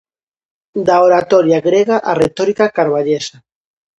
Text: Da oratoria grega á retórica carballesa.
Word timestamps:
Da 0.87 0.95
oratoria 1.07 1.59
grega 1.67 1.97
á 2.11 2.11
retórica 2.23 2.73
carballesa. 2.77 3.37